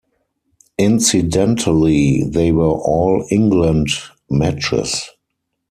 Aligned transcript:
Incidentally, 0.79 2.23
they 2.23 2.51
were 2.51 2.63
all 2.71 3.23
England 3.29 3.89
matches. 4.31 5.07